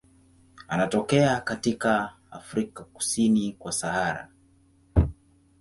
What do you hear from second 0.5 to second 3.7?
Anatokea katika Afrika kusini